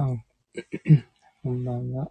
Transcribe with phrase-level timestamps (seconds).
[0.00, 0.24] さん、
[1.44, 2.09] こんばんは。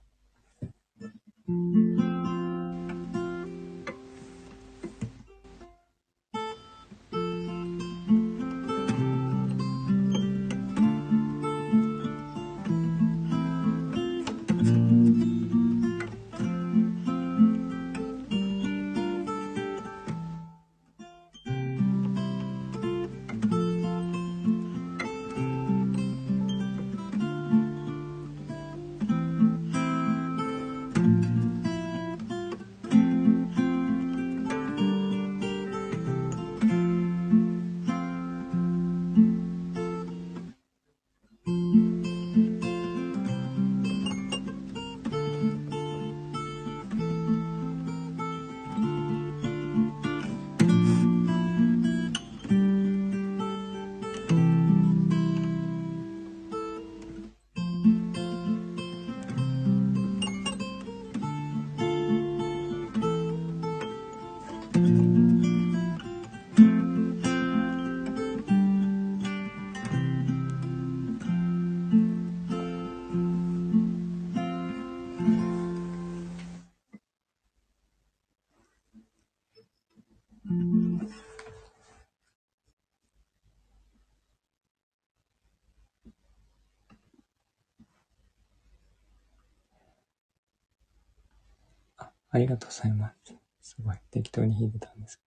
[92.32, 93.34] ありがとうございます。
[93.62, 95.24] すごい、適当に弾いてたんですけ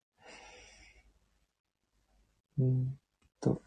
[2.60, 2.66] ど。
[2.66, 3.00] うん
[3.40, 3.62] と。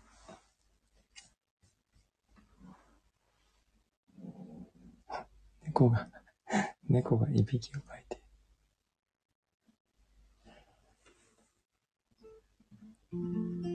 [5.65, 6.09] 猫が
[6.89, 8.21] 猫がいびきをかいて。
[13.13, 13.71] うん。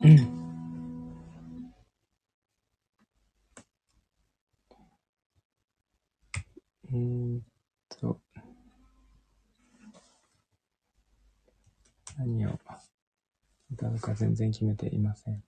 [0.00, 7.42] うーん
[7.88, 8.20] と。
[12.16, 12.58] 何を
[13.72, 15.47] 歌うか全然決めていません。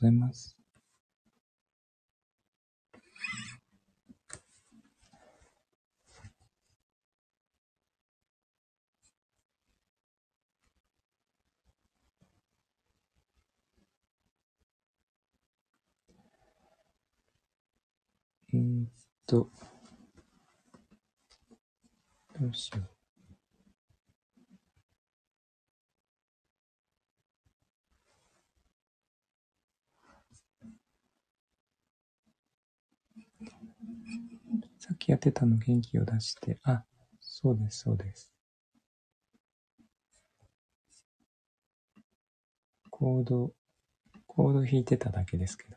[0.00, 0.56] ございます。
[18.52, 18.88] えー、っ
[19.26, 19.50] と、
[22.40, 22.99] どうしよう。
[34.90, 36.82] さっきやってたの元気を出して、あ、
[37.20, 38.34] そうです、そうです。
[42.90, 43.52] コード、
[44.26, 45.76] コード弾いてただけですけど。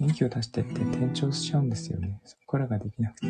[0.00, 2.20] 元気を出してって転調しちゃうんですよね。
[2.24, 3.26] そこらができなくて。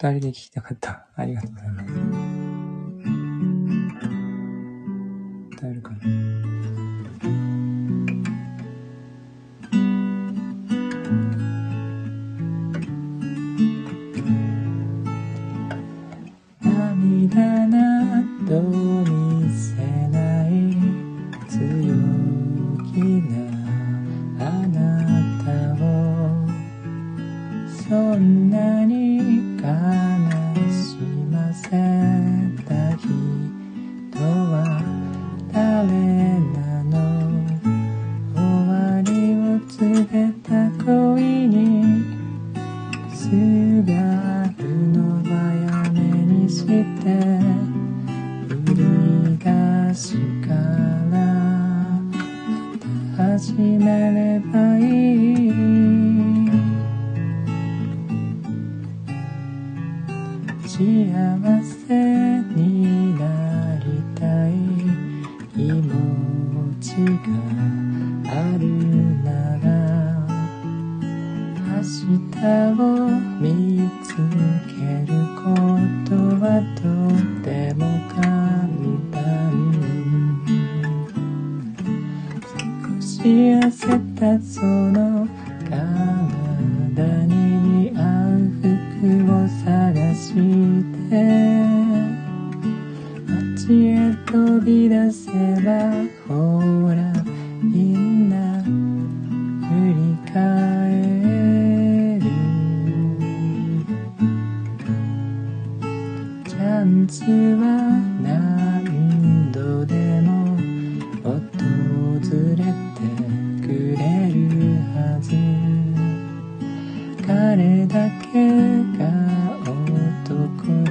[0.00, 1.08] 二人で聞きたかった。
[1.16, 2.27] ありがとうございます。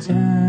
[0.06, 0.47] down.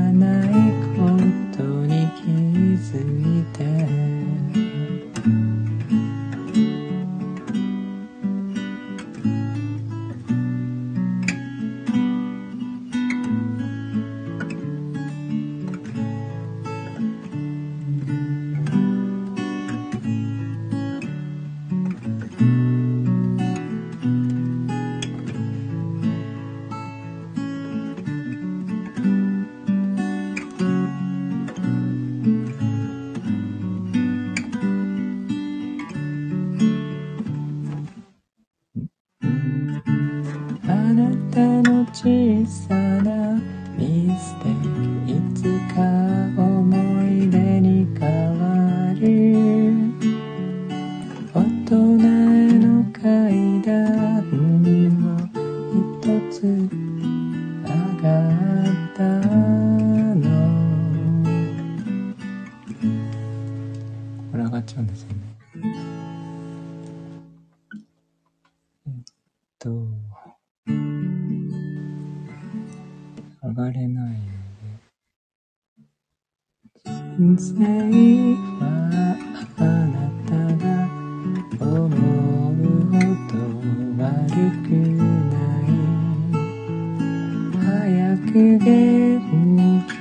[88.58, 89.94] 元気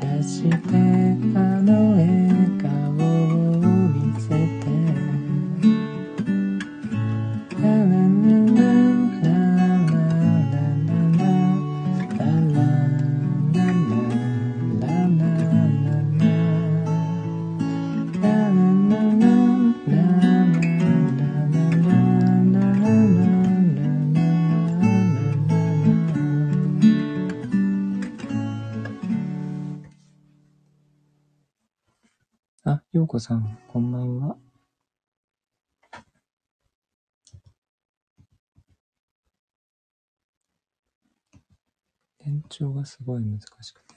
[0.00, 0.56] 出して
[1.34, 2.27] あの絵
[33.28, 34.38] さん、こんばんは。
[42.18, 43.96] 転調がすごい難しくて。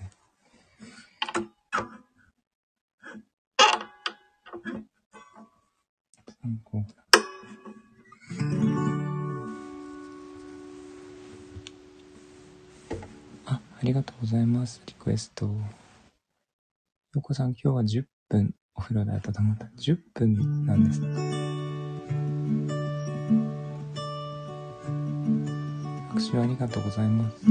[13.46, 14.82] あ、ありがとうございます。
[14.86, 15.46] リクエスト。
[15.46, 19.66] よこさん、今日は10分お風呂で温まった。
[19.78, 21.02] 10分なんです。
[26.10, 27.46] 拍手ありがとうございます。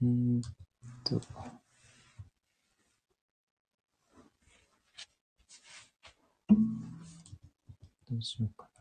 [0.00, 0.40] うん
[1.04, 1.57] と。
[8.18, 8.78] うしようかな。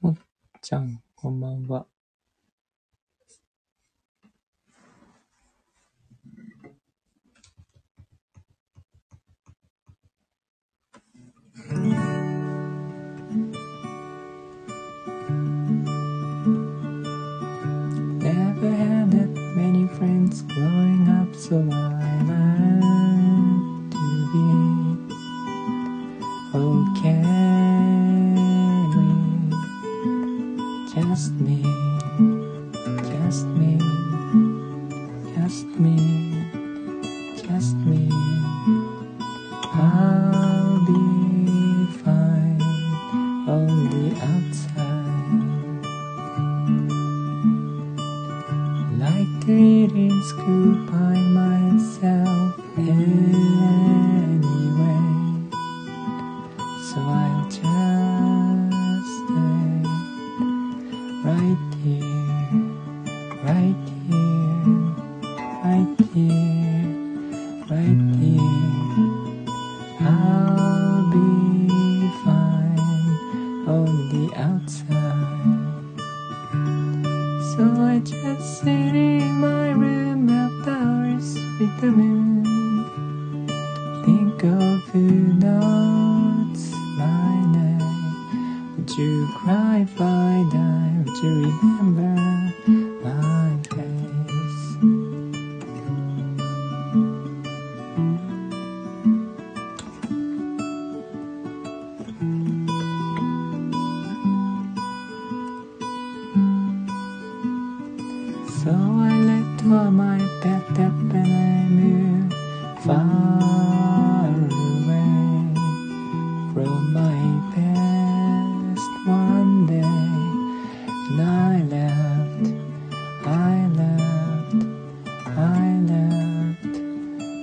[0.00, 0.16] もっ
[0.60, 1.86] ちゃん、こんばんは。
[20.30, 21.99] It's growing up so loud.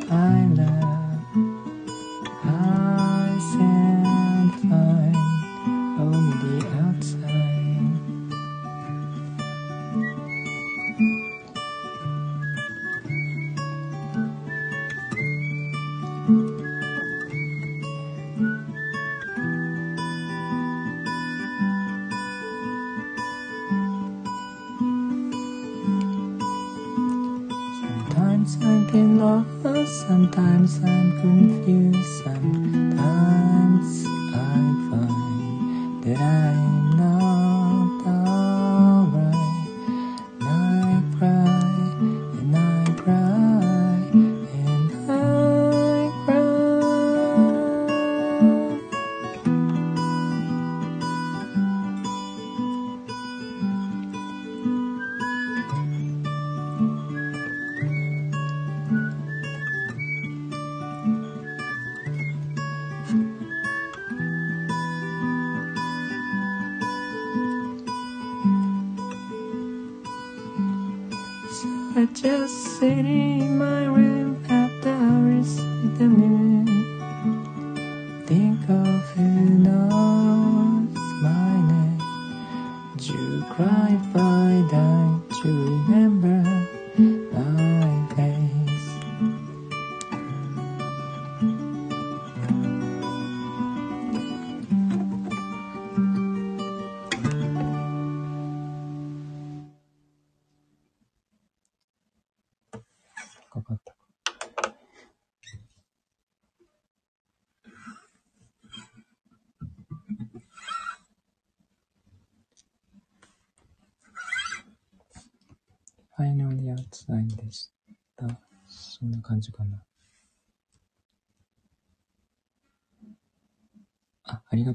[0.09, 0.96] island.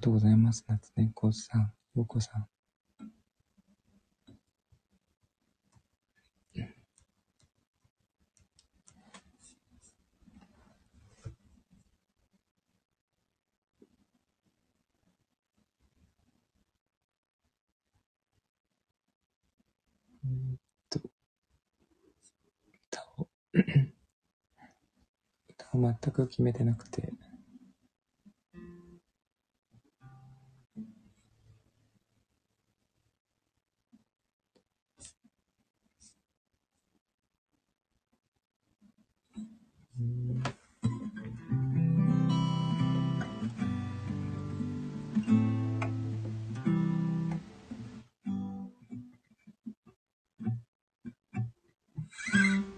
[0.02, 0.64] とうございます。
[0.66, 0.92] 夏、
[1.40, 1.72] さん。
[25.48, 27.12] 歌を全く決めてなくて。
[52.30, 52.71] Mm-hmm.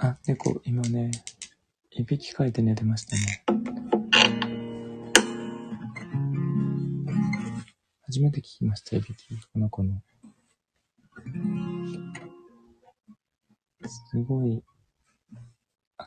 [0.00, 1.10] あ、猫、今ね、
[1.90, 3.44] いびきかいて寝てましたね。
[8.02, 10.00] 初めて聞きました、いびき、この子の。
[13.88, 14.62] すごい、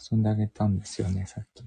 [0.10, 1.65] 遊んであげたんですよね、さっき。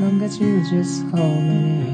[0.00, 1.84] long as you just hold me.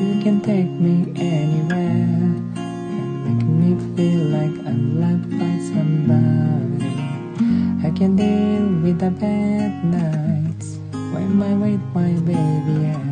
[0.00, 2.08] You can take me anywhere
[2.56, 6.96] and make me feel like I'm loved by somebody.
[7.86, 10.78] I can deal with the bad nights
[11.12, 12.80] when I wait my baby.
[12.80, 13.04] Yeah.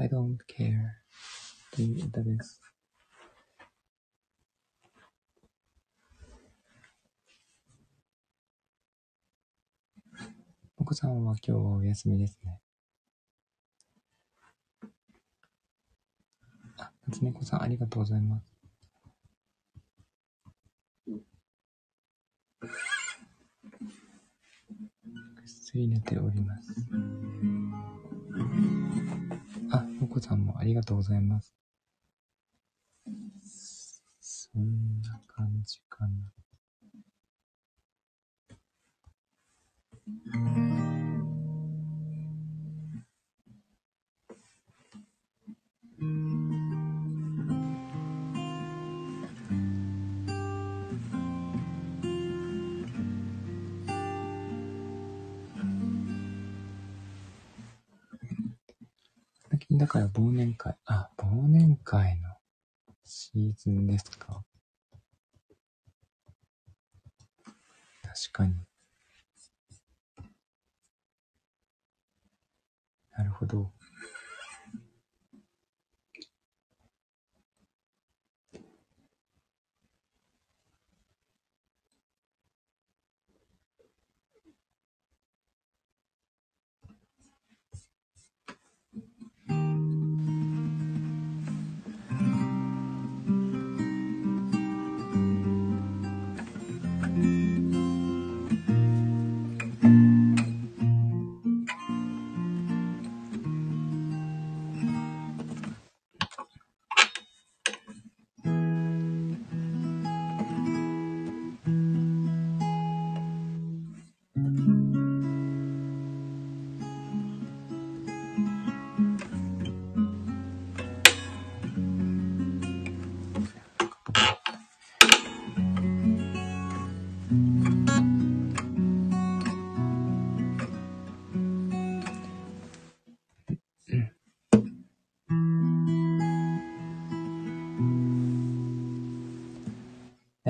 [0.00, 0.96] I don't care.
[1.76, 2.38] The, the.
[10.86, 10.86] 歌です。
[10.86, 12.60] お子さんは今日はお休みですね。
[16.78, 18.56] あ、夏猫さんありがとうございます。
[21.06, 21.16] ぐ
[25.44, 26.68] っすり寝ております。
[29.72, 31.52] あ、のこさんもありがとうございます。
[34.20, 36.32] そんな感じかな。
[40.06, 40.14] 最
[59.58, 62.28] 近だから忘年会、あ、忘年会の
[63.04, 64.44] シーズンですか？
[68.04, 68.65] 確かに。
[73.16, 73.70] なるほど。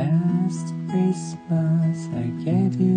[0.06, 2.95] Last Christmas I gave you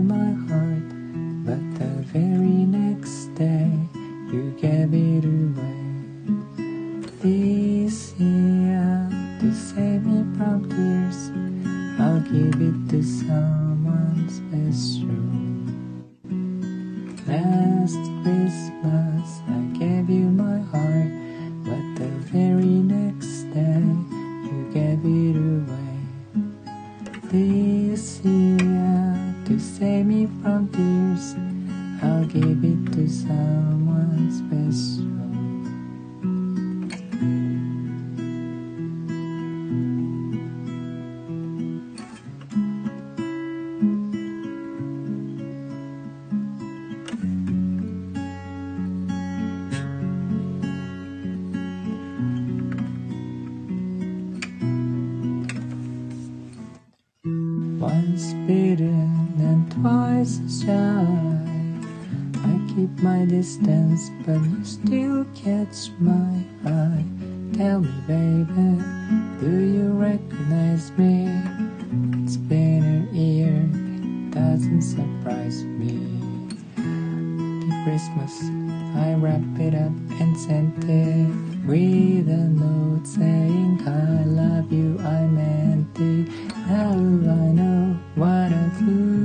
[88.69, 89.18] 听。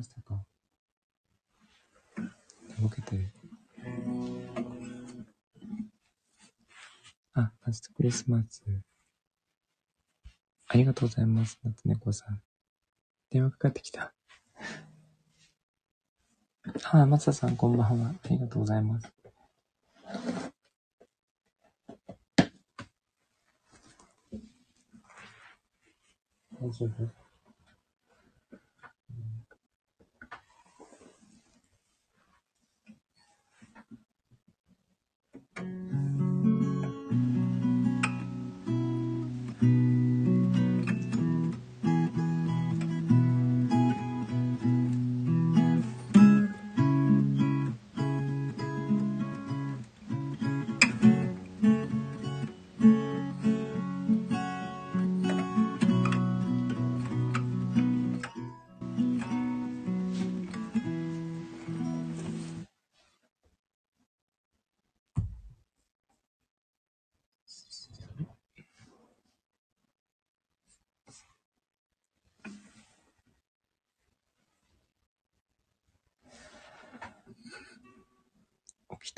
[0.00, 0.42] ましたか？
[2.80, 3.28] 動けてる
[7.34, 8.64] あ、ファーストクリスマス。
[10.68, 11.58] ありがとうございます。
[11.62, 12.40] 夏猫さん。
[13.30, 14.14] 電話かかってきた。
[16.84, 18.08] あ、松田さんこんばんは。
[18.08, 19.12] ありがとうございます。
[26.58, 27.29] 大丈夫？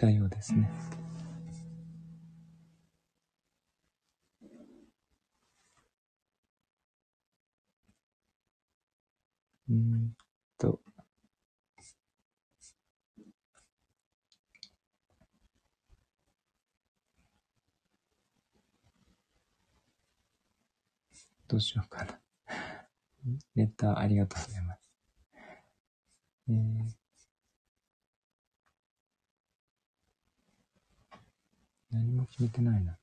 [0.02, 0.68] たようですね。
[9.70, 10.12] うん
[10.58, 10.80] と。
[21.46, 22.18] どうしようかな。
[23.54, 24.80] レターありがとうございます。
[26.48, 27.01] えー
[31.92, 32.98] 何も決めてないな。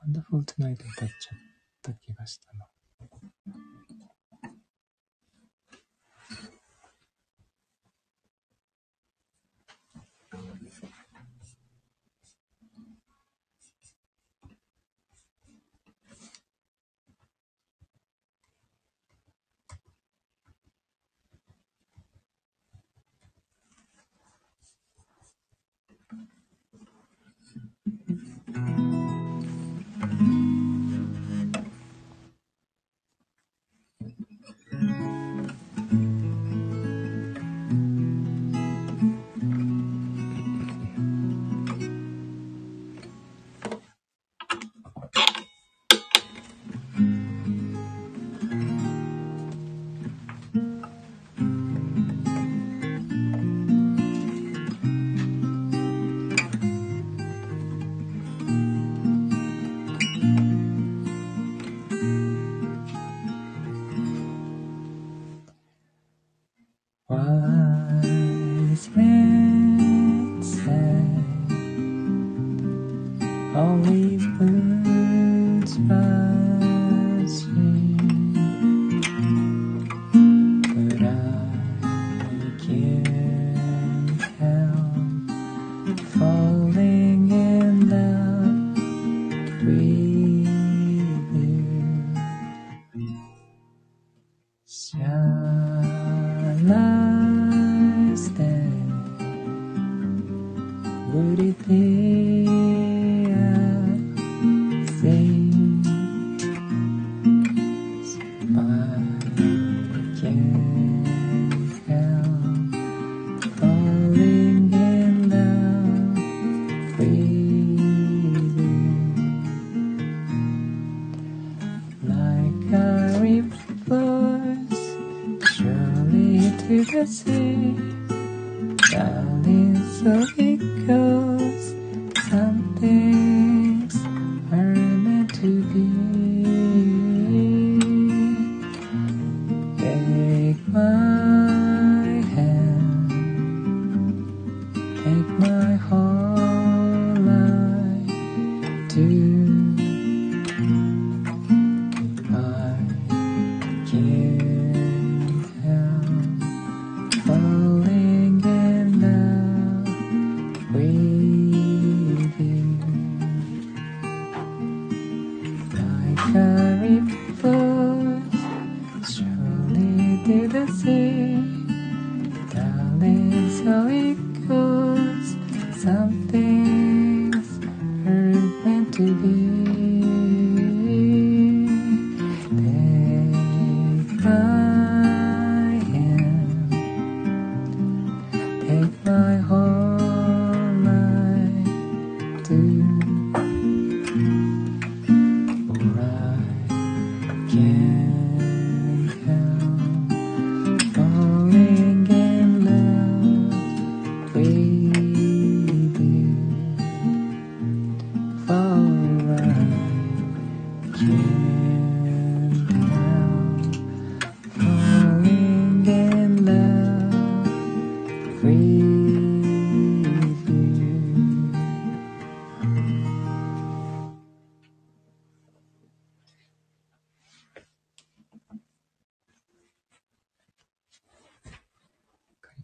[0.00, 1.38] ワンダフルトナイト歌っちゃっ
[1.80, 2.71] た気がしたな。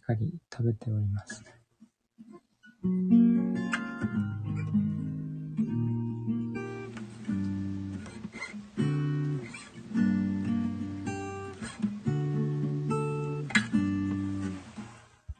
[0.08, 1.44] カリカリ食べております。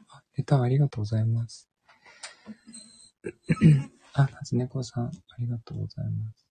[0.07, 1.67] あ、レターありがとうございます。
[4.13, 6.48] あ、夏猫さん、ありがとうございます。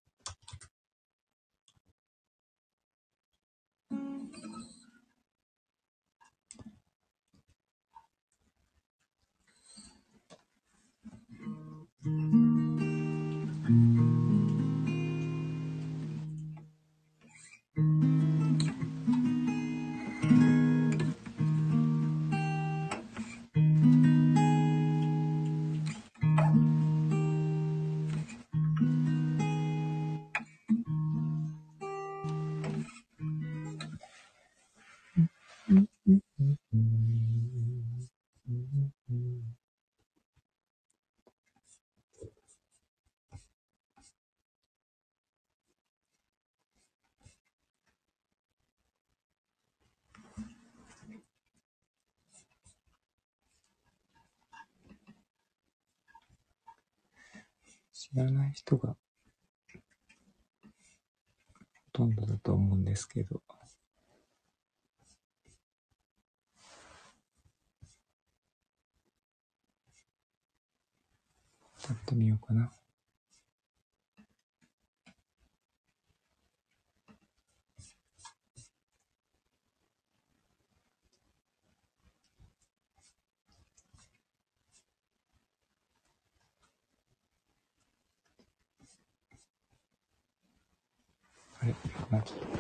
[57.98, 58.96] 知らない人がほ
[61.92, 63.42] とんどだと思うんですけど。
[71.88, 72.70] やってみようかな。
[92.18, 92.57] Okay.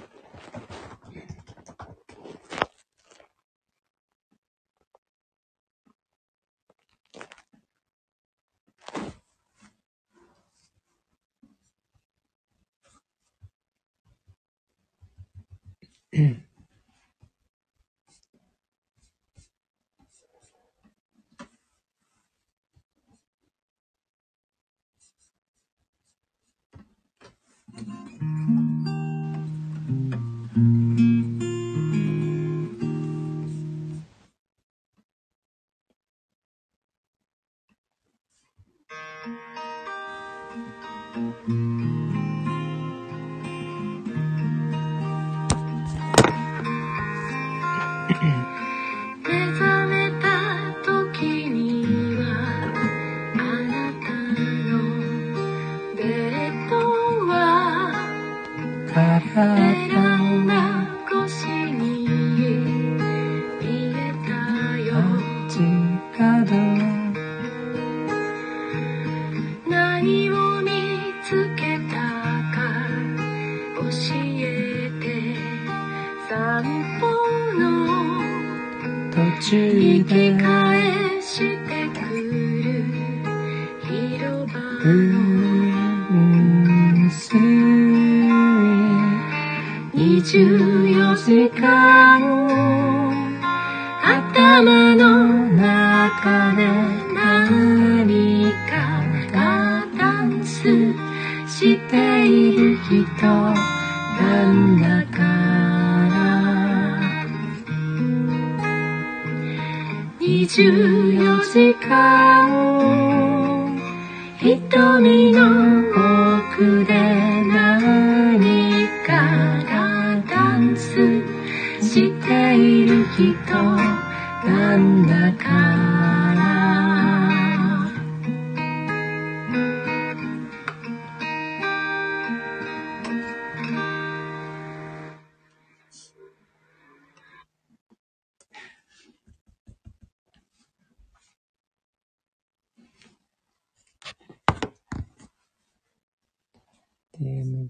[59.40, 59.67] Ah.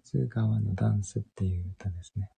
[0.01, 2.31] ツ川のダンスっていう歌ですね。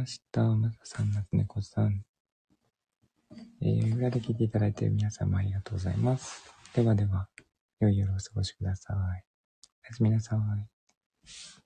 [0.00, 0.42] ました。
[0.42, 2.02] まささん、夏猫さん。
[3.60, 6.42] えー、裏で聞いていただいている皆様ありがとうございます。
[6.74, 7.28] ではでは、
[7.80, 8.96] 良い夜をお過ごしください。
[8.96, 8.98] お
[9.86, 11.59] やすみなさい。